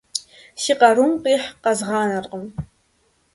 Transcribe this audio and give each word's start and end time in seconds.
Си 0.61 0.73
къарум 0.79 1.11
къихь 1.23 1.49
къэзгъанэркъым. 1.63 2.45